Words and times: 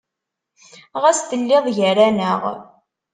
Ɣas 1.01 1.19
telliḍ 1.29 1.65
gar-aneɣ. 1.75 2.41